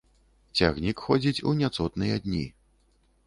Цягнік 0.59 1.03
ходзіць 1.09 1.43
у 1.51 1.53
няцотныя 1.59 2.17
дні. 2.27 2.43